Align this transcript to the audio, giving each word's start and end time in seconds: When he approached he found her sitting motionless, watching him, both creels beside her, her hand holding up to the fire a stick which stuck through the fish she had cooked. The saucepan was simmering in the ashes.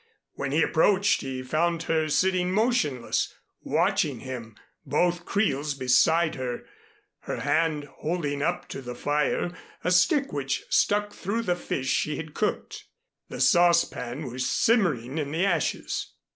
When 0.33 0.51
he 0.51 0.63
approached 0.63 1.21
he 1.21 1.43
found 1.43 1.83
her 1.83 2.09
sitting 2.09 2.51
motionless, 2.51 3.35
watching 3.61 4.21
him, 4.21 4.55
both 4.83 5.25
creels 5.25 5.75
beside 5.75 6.33
her, 6.33 6.63
her 7.19 7.41
hand 7.41 7.83
holding 7.97 8.41
up 8.41 8.67
to 8.69 8.81
the 8.81 8.95
fire 8.95 9.51
a 9.83 9.91
stick 9.91 10.33
which 10.33 10.63
stuck 10.71 11.13
through 11.13 11.43
the 11.43 11.55
fish 11.55 11.85
she 11.89 12.17
had 12.17 12.33
cooked. 12.33 12.85
The 13.29 13.39
saucepan 13.39 14.25
was 14.31 14.49
simmering 14.49 15.19
in 15.19 15.31
the 15.31 15.45
ashes. 15.45 16.07